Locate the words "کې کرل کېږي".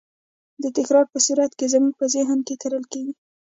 2.47-3.13